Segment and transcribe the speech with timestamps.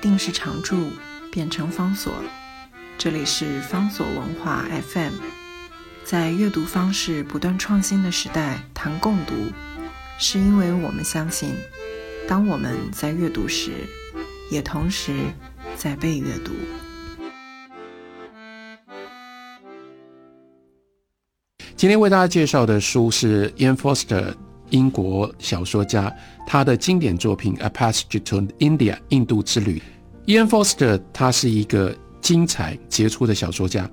[0.00, 0.90] 定是常驻，
[1.30, 2.12] 变成方所。
[2.98, 5.12] 这里是方所文化 FM，
[6.04, 9.34] 在阅读方式不断创新的时代，谈共读，
[10.18, 11.54] 是因为我们相信，
[12.26, 13.72] 当我们在阅读时，
[14.50, 15.14] 也同时
[15.76, 16.52] 在被阅读。
[21.76, 24.34] 今天为大家介绍的书是 Ian Foster，
[24.70, 26.14] 英国小说家，
[26.46, 29.82] 他的经典作品《A Passage to India》印度之旅。
[30.26, 33.90] Ian Foster 他是一个精彩杰出的小说家，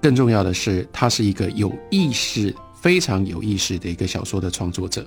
[0.00, 5.06] 更重要的是，他是一个有意识、非常有意识的一个小说的创作者。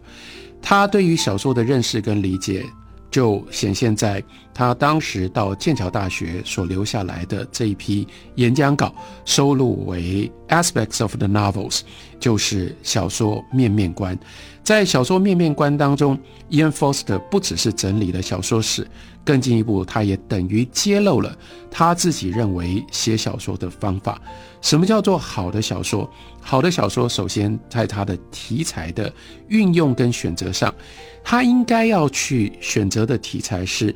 [0.61, 2.65] 他对于小说的认识跟理解。
[3.11, 4.23] 就显现在
[4.59, 8.05] 他当时到剑桥大学所留下来的这一批
[8.35, 11.79] 演讲稿，收录为 Aspects of the Novels，
[12.19, 14.19] 就是小说面面观。
[14.61, 18.85] 在小说面面观当中，Ian Foster 不只是整理了小说史，
[19.23, 21.33] 更进一步，他也等于揭露了
[21.71, 24.21] 他自己认为写小说的方法。
[24.61, 26.07] 什么叫做好的小说？
[26.41, 29.11] 好的小说，首先在它的题材的
[29.47, 30.75] 运用跟选择上。
[31.21, 33.93] 他应该要去选择的题材是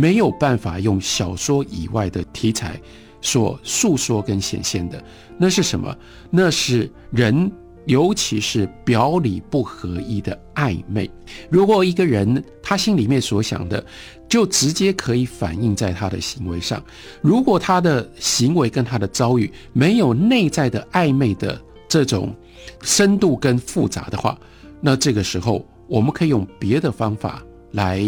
[0.00, 2.80] 没有办法用小说以外的题材
[3.20, 5.02] 所诉说跟显现的。
[5.38, 5.94] 那是什么？
[6.30, 7.50] 那是人，
[7.86, 11.10] 尤其是表里不合一的暧昧。
[11.50, 13.84] 如果一个人他心里面所想的，
[14.28, 16.82] 就直接可以反映在他的行为上。
[17.20, 22.34] 如果他的行为跟他的遭遇没有内在的暧昧的这种
[22.82, 24.38] 深度跟复杂的话，
[24.80, 25.66] 那这个时候。
[25.90, 28.00] 我们可以用别的方法来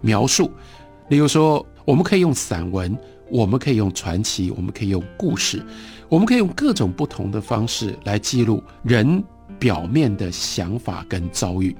[0.00, 0.50] 描述，
[1.08, 2.96] 例如说，我们可以用散文，
[3.30, 5.64] 我们可以用传奇，我们可以用故事，
[6.08, 9.22] 我们可以用各种不同的方式来记录人
[9.58, 11.76] 表面的想法跟遭遇。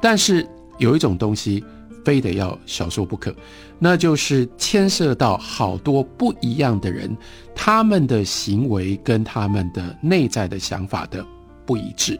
[0.00, 0.46] 但是
[0.78, 1.62] 有一种东西
[2.04, 3.34] 非得要小说不可，
[3.78, 7.16] 那就是牵涉到好多不一样的人，
[7.54, 11.24] 他们的行为跟他们的内在的想法的
[11.64, 12.18] 不一致。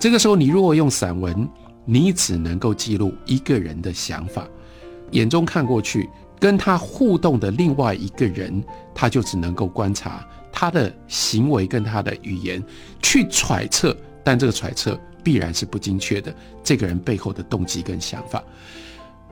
[0.00, 1.48] 这个时候，你如果用散文，
[1.84, 4.48] 你只能够记录一个人的想法，
[5.14, 6.08] 眼中看过去，
[6.38, 8.62] 跟他互动的另外一个人，
[8.94, 12.62] 他就只能够观察他的行为跟他的语言，
[13.02, 16.34] 去揣测，但这个揣测必然是不精确的。
[16.62, 18.40] 这个人背后的动机跟想法。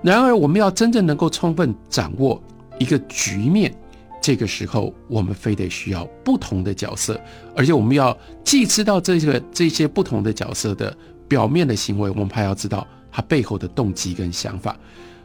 [0.02, 2.42] 然而，我们要真正能够充分掌握
[2.78, 3.72] 一个局面，
[4.20, 7.20] 这个时候我们非得需要不同的角色，
[7.54, 10.96] 而且我们要既知道这个这些不同的角色的。
[11.28, 14.76] 表面的行为，我们还要知道他背后的动机跟想法，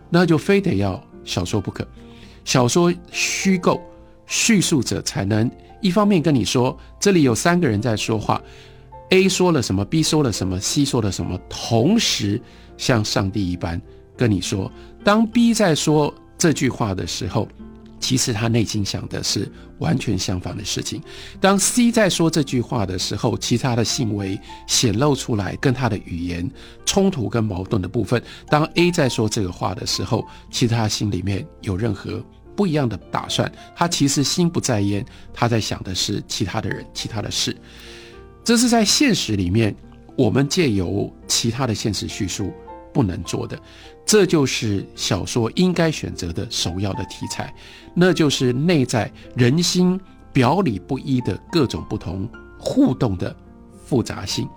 [0.09, 1.88] 那就非得要小说不可。
[2.45, 3.81] 小说虚构
[4.25, 5.50] 叙述者才能
[5.81, 8.41] 一方面跟你说，这里有三个人在说话
[9.09, 12.41] ，A 说了什么，B 说了什么，C 说了什么，同时
[12.78, 13.81] 像上帝一般
[14.16, 14.72] 跟你说，
[15.03, 17.47] 当 B 在说这句话的时候。
[18.07, 21.03] 其实他内心想的是完全相反的事情。
[21.41, 26.50] 当 C 在说这句话的时候，其他的行为显露出来跟他的语言
[26.85, 28.23] 冲突跟矛盾的部分。
[28.47, 32.23] 当 A 在说这个话的时候，其他心里面有任何
[32.56, 33.51] 不一样的打算。
[33.75, 37.53] 他其实心不在焉，他在想的是其他的人、其他的事。
[38.41, 39.75] 这是在现实里面，
[40.16, 42.53] 我们借由其他的现实叙述
[42.93, 43.59] 不能做的。
[44.05, 47.53] 这就是小说应该选择的首要的题材，
[47.93, 49.99] 那就是内在人心
[50.31, 53.35] 表里不一的各种不同互动的
[53.85, 54.47] 复杂性。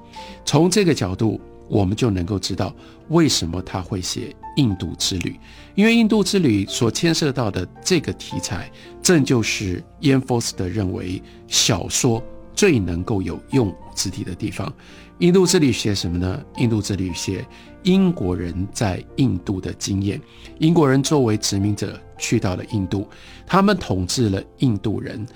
[0.44, 2.74] 从这个角度，我们就能够知道
[3.08, 5.38] 为什么他会写印度之旅，
[5.74, 8.70] 因为印度之旅所牵涉到的这个题材，
[9.02, 12.22] 正就是燕佛斯特认为小说
[12.54, 14.72] 最能够有用之地的地方。
[15.20, 16.42] 印度之旅写什么呢？
[16.56, 17.46] 印度之旅写。
[17.82, 20.20] 英国人在印度的经验，
[20.58, 23.06] 英国人作为殖民者去到了印度，
[23.46, 25.26] 他们统治了印度人，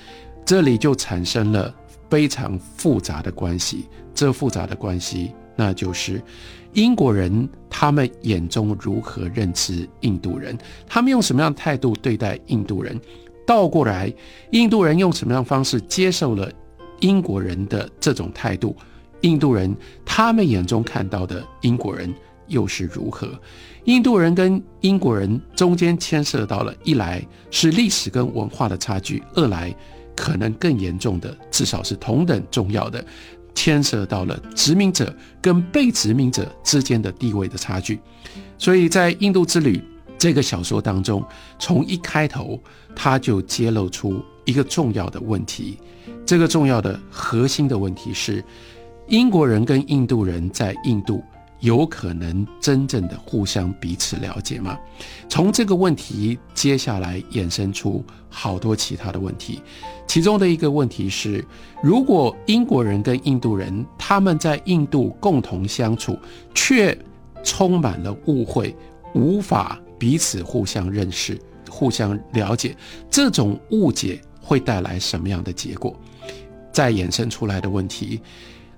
[0.44, 1.74] 这里就产生了
[2.10, 3.86] 非常复杂的关系。
[4.14, 6.22] 这复杂的关系，那就是
[6.72, 10.56] 英国人他们眼中如何认知印度人，
[10.86, 12.98] 他们用什么样的态度对待印度人，
[13.46, 14.12] 倒过来，
[14.50, 16.50] 印度人用什么样的方式接受了
[17.00, 18.76] 英国人的这种态度，
[19.24, 19.74] 印度人
[20.04, 22.14] 他们眼中看到的英国人。
[22.46, 23.26] 又是如何？
[23.84, 29.74] 印度人跟英国人中间牵涉到了，一来是历史跟文化的差距，二来
[30.14, 33.02] 可能更严重的，至少是同等重要的，
[33.54, 35.10] 牵涉到了殖民者
[35.40, 37.98] 跟被殖民者之间的地位的差距。
[38.58, 39.78] 所以在《印度之旅》
[40.18, 41.24] 这个小说当中，
[41.58, 42.60] 从一开头
[42.94, 45.78] 他就揭露出一个重要的问题，
[46.26, 48.44] 这个重要的核心的问题是，
[49.08, 51.22] 英国人跟印度人在印度。
[51.60, 54.78] 有可能真正的互相彼此了解吗？
[55.30, 59.62] 从这个问题，接下来衍生出好多其他的问题。
[60.06, 61.42] 其中的一个问题是，
[61.82, 66.18] 如果英国人跟印度人他们在印度共同相处，
[66.54, 66.94] 却
[67.42, 68.76] 充满了误会，
[69.14, 71.40] 无法彼此互相认识、
[71.70, 72.76] 互相了解，
[73.08, 75.98] 这种误解会带来什么样的结果？
[76.72, 78.20] 再衍生出来的问题，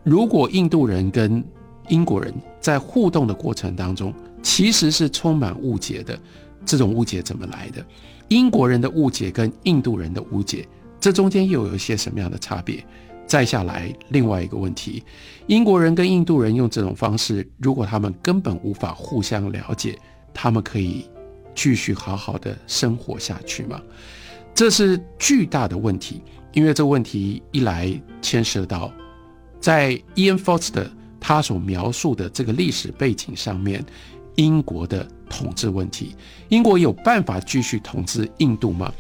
[0.07, 1.45] 如果印度人跟
[1.89, 6.17] 英国人在互动的过程当中，其实是充满误解的。
[6.65, 7.85] 这种误解怎么来的？
[8.29, 10.65] 英国人的误解跟印度人的误解，
[11.01, 12.85] 这中间又有一些什么样的差别？
[13.27, 15.03] 再下来，另外一个问题：
[15.49, 19.99] 英国人跟印度人用这种方式，如果他们根本无法互相了解，
[20.33, 21.05] 他们可以
[21.53, 23.83] 继续好好的生活下去吗？
[24.55, 26.23] 这是巨大的问题，
[26.53, 27.93] 因为这问题一来
[28.23, 28.93] 牵涉到
[29.67, 30.87] 在 Ian Foster。
[31.19, 33.85] 他所描述的这个历史背景上面，
[34.37, 36.15] 英国的统治问题，
[36.51, 38.93] 英国有办法继续统治印度吗？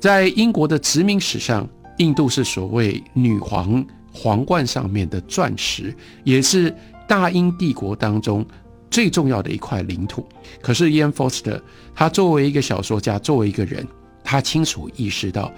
[0.00, 1.68] 在英国的殖民史上，
[1.98, 5.94] 印度是所谓女皇皇冠上面的钻石，
[6.24, 6.74] 也是
[7.06, 8.44] 大英帝国当中
[8.90, 10.26] 最重要的一块领土。
[10.60, 11.62] 可是，Ian Foster
[11.94, 13.86] 他作为一个小说家，作为一个人，
[14.24, 15.52] 他清楚意识到，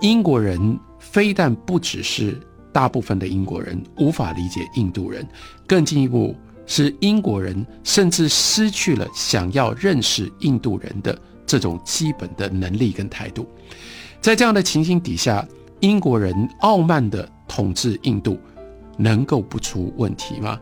[0.00, 2.40] 英国人非但不只是。
[2.72, 5.26] 大部分的英国人无法理解印度人，
[5.66, 6.36] 更进一步
[6.66, 13.46] 是英国人甚至失去了想要认识印度人的这种基本的能力跟态度。
[14.20, 15.46] 在这样的情形底下，
[15.80, 18.38] 英国人傲慢的统治印度，
[18.96, 20.60] 能够不出问题吗？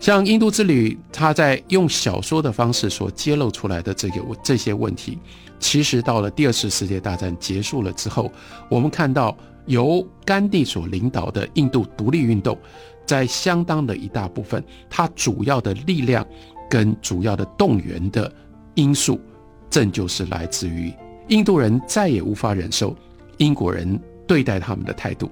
[0.00, 5.18] 像《印度之旅》，他在用小说的方式所揭露出来的这个这些问题，
[5.60, 8.32] 其实到了第二次世界大战结束了之后，
[8.68, 9.36] 我们看到。
[9.68, 12.58] 由甘地所领导的印度独立运动，
[13.06, 16.26] 在相当的一大部分，它主要的力量
[16.68, 18.32] 跟主要的动员的
[18.74, 19.20] 因素，
[19.70, 20.92] 正就是来自于
[21.28, 22.96] 印度人再也无法忍受
[23.36, 25.30] 英国人对待他们的态度。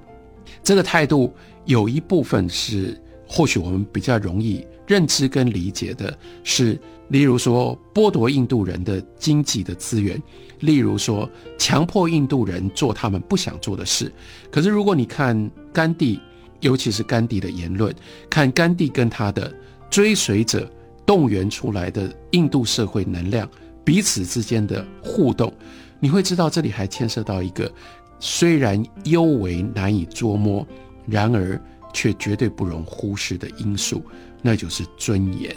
[0.62, 1.32] 这个态度
[1.65, 6.78] 有一部分是，或许我们比较容易认知跟理解的，是
[7.08, 10.20] 例如说剥夺印度人的经济的资源。
[10.61, 11.28] 例如说，
[11.58, 14.11] 强迫印度人做他们不想做的事。
[14.50, 16.19] 可是，如果你看甘地，
[16.61, 17.94] 尤其是甘地的言论，
[18.31, 19.55] 看甘地跟他的
[19.90, 20.67] 追随者
[21.05, 23.46] 动员出来的印度社会能量
[23.84, 25.52] 彼此之间的互动，
[26.00, 27.70] 你会知道这里还牵涉到一个
[28.19, 30.67] 虽然尤为难以捉摸，
[31.06, 31.61] 然而
[31.96, 34.02] 却绝对不容忽视的因素，
[34.43, 35.56] 那就是尊严。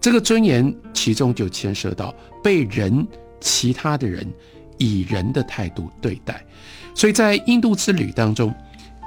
[0.00, 2.12] 这个尊严其中就牵涉到
[2.42, 3.06] 被人。
[3.42, 4.30] 其他的人
[4.76, 6.44] 以人的态度对待，
[6.94, 8.54] 所以在印度之旅当中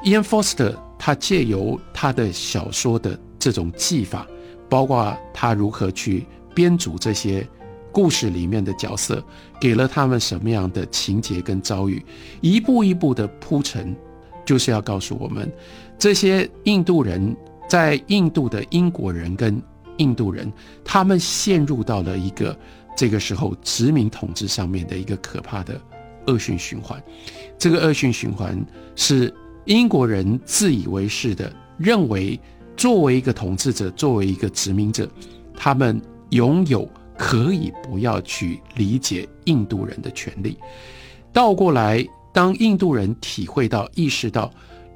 [0.04, 4.26] ，Ian Foster 他借由他的小说的这种技法，
[4.68, 6.26] 包括他如何去
[6.56, 7.48] 编组这些
[7.92, 9.24] 故事里面的角色，
[9.62, 12.04] 给了他们什么样的情节跟遭遇，
[12.42, 13.96] 一步一步的铺陈，
[14.46, 15.52] 就是要告诉我们，
[15.98, 17.36] 这些印度人
[17.68, 19.62] 在印度的英国人跟
[19.98, 20.52] 印度人，
[20.84, 22.58] 他们陷入到了一个。
[22.96, 25.82] 这个时候，殖民统治上面的一个可怕的
[26.28, 27.04] 恶性循环，
[27.58, 28.64] 这个恶性循环
[28.96, 29.34] 是
[29.66, 32.40] 英国人自以为是的认为，
[32.78, 35.10] 作为一个统治者，作为一个殖民者，
[35.58, 36.00] 他们
[36.30, 36.88] 拥有
[37.18, 40.56] 可以不要去理解印度人的权利。
[41.32, 44.52] 倒过来，当印度人体会到、意识到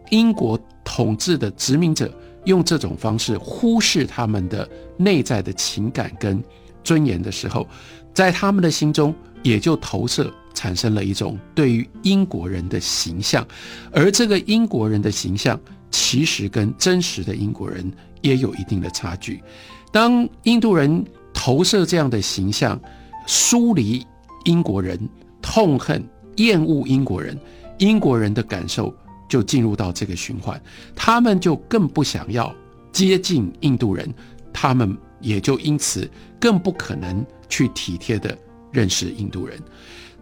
[0.09, 2.13] 英国统治的殖民者
[2.45, 4.67] 用这种方式忽视他们的
[4.97, 6.43] 内在的情感跟。
[6.83, 7.67] 尊严的时候，
[8.13, 9.13] 在他们的心中
[9.43, 13.45] 也就投射产生了一种对于英国人的形象，
[13.91, 15.59] 而这个英国人的形象
[15.91, 17.91] 其实跟真实的英国人
[18.21, 19.43] 也有一定的差距。
[19.91, 22.79] 当印度人投射这样的形象，
[23.25, 24.01] 疏离
[24.45, 24.97] 英国人，
[25.41, 26.01] 痛恨、
[26.37, 27.39] 厌恶英国人，
[27.77, 28.91] 英国人的感受
[29.29, 30.59] 就进入到这个循环，
[30.95, 32.51] 他们就更不想要
[32.91, 34.11] 接近印度人，
[34.51, 34.97] 他们。
[35.19, 36.07] 也就因此
[36.39, 38.37] 更不可能去体贴的
[38.71, 39.59] 认识印度人，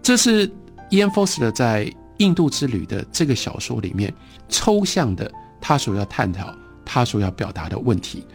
[0.02, 0.48] 这是
[0.90, 1.86] Ian Foster 在
[2.20, 4.14] 《印度之旅》的这个小说里面
[4.48, 5.30] 抽象的
[5.60, 6.56] 他所要探讨、
[6.86, 8.26] 他所要表达的问题。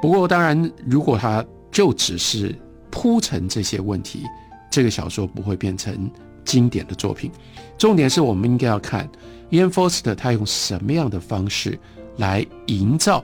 [0.00, 2.54] 不过，当然，如果他就只是
[2.88, 4.22] 铺陈这些问题，
[4.70, 6.08] 这个小说不会变成
[6.46, 7.30] 经典的作品。
[7.76, 9.06] 重点是我们应该要看
[9.50, 11.78] Ian Foster 他用什么样的方式
[12.16, 13.22] 来营造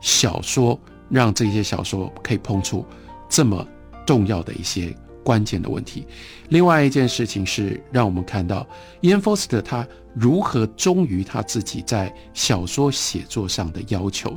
[0.00, 0.76] 小说。
[1.10, 2.84] 让这些小说可以碰出
[3.28, 3.64] 这么
[4.06, 4.92] 重要的一些
[5.22, 6.06] 关键的问题。
[6.48, 8.66] 另外一件事情是，让我们看到
[9.02, 14.36] 伊恩·福斯特他如何忠于他自己在小说写作上的要求，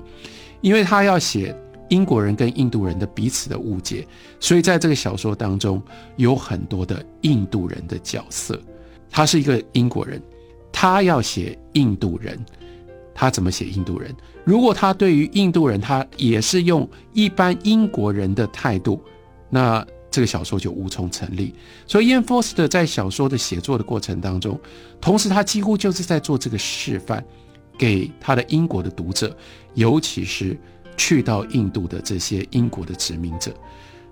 [0.59, 1.55] 因为他要写
[1.89, 4.05] 英国人跟印度人的彼此的误解，
[4.39, 5.81] 所以在这个小说当中
[6.15, 8.59] 有很多的印度人的角色。
[9.09, 10.21] 他是一个英国人，
[10.71, 12.37] 他要写印度人，
[13.15, 14.13] 他怎么写印度人？
[14.43, 19.01] 如果他对于印度人，他也是用一般英国人的态度，
[19.49, 21.53] 那这个小说就无从成立。
[21.85, 24.59] 所以 Ian Forster 在小说的写作的过程当中，
[24.99, 27.23] 同时他几乎就是在做这个示范，
[27.77, 29.35] 给他的英国的读者，
[29.73, 30.57] 尤其是。
[30.97, 33.53] 去到印度的这些英国的殖民者，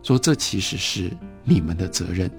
[0.04, 1.12] 说这其实是
[1.44, 2.32] 你们的责任。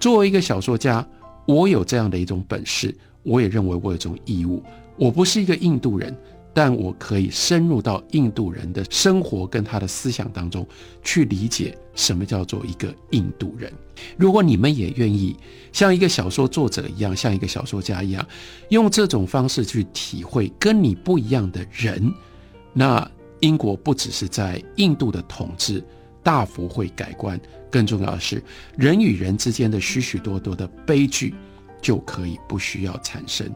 [0.00, 1.06] 作为一个小说家，
[1.46, 2.92] 我有这样的一种本事，
[3.22, 4.62] 我也认为我有这种义务。
[4.96, 6.16] 我不是一个印度人，
[6.54, 10.66] 但我可以深入到印度人的生活跟他的思想当中，
[11.02, 13.70] 去理解什么叫做一个印度人。
[14.16, 15.36] 如果你们也愿意
[15.72, 18.26] 像一个小说作者一样，像一个小说家一样，
[18.70, 22.12] 用这种方式去体会跟你不一样的人，
[22.72, 23.06] 那。
[23.40, 25.82] 英国不只是在印度的统治
[26.22, 28.42] 大幅会改观，更重要的是
[28.76, 31.34] 人与人之间的许许多多的悲剧
[31.80, 33.50] 就可以不需要产生。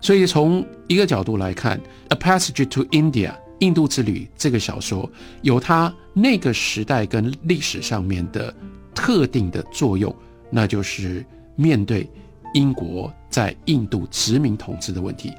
[0.00, 1.78] 所以从一个角度来看，
[2.08, 5.10] 《A Passage to India》印度之旅这个小说
[5.42, 8.54] 有它那个时代跟历史上面的
[8.94, 10.14] 特定的作用，
[10.50, 11.24] 那就是
[11.54, 12.08] 面对
[12.54, 15.32] 英国在印度殖民统治的问题，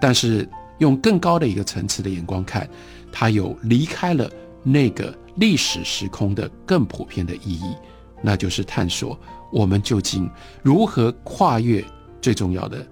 [0.00, 0.48] 但是
[0.82, 2.68] 用更高的一个层次的眼光看。
[3.10, 4.30] 它有离开了
[4.62, 7.74] 那个历史时空的更普遍的意义，
[8.20, 9.18] 那就是探索
[9.52, 10.28] 我们究竟
[10.62, 11.84] 如何跨越
[12.20, 12.86] 最重要的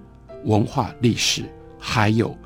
[0.45, 1.45] 文化历史，
[1.79, 2.37] 还有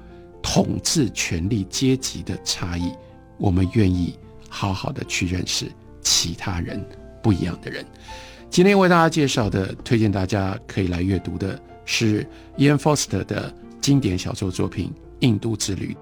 [0.41, 2.93] 统治权力阶级的差异。
[3.37, 4.17] 我们愿意
[4.49, 5.71] 好好的去认识
[6.01, 6.83] 其他人
[7.21, 7.85] 不一样的人。
[8.49, 12.25] 今天为大家介绍的，推荐大家可以来阅读的是
[12.57, 14.93] Ian Foster 的经典小说作品
[15.25, 15.95] 《印度之旅》。